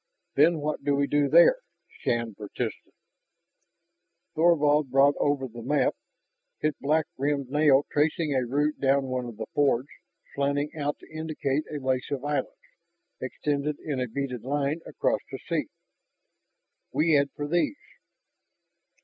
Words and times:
"Then 0.33 0.57
what 0.61 0.83
do 0.83 0.95
we 0.95 1.05
do 1.05 1.29
there?" 1.29 1.57
Shann 1.99 2.33
persisted. 2.33 2.91
Thorvald 4.33 4.89
brought 4.89 5.13
over 5.19 5.47
the 5.47 5.61
map, 5.61 5.93
his 6.59 6.73
black 6.81 7.05
rimmed 7.19 7.51
nail 7.51 7.85
tracing 7.91 8.33
a 8.33 8.43
route 8.43 8.79
down 8.79 9.03
one 9.05 9.25
of 9.25 9.37
the 9.37 9.45
fiords, 9.53 9.89
slanting 10.33 10.71
out 10.75 10.97
to 11.01 11.11
indicate 11.11 11.65
a 11.71 11.77
lace 11.79 12.09
of 12.09 12.25
islands 12.25 12.49
extending 13.21 13.77
in 13.85 13.99
a 13.99 14.07
beaded 14.07 14.41
line 14.41 14.79
across 14.87 15.19
the 15.29 15.37
sea. 15.47 15.67
"We 16.91 17.11
head 17.13 17.29
for 17.35 17.47
these." 17.47 17.77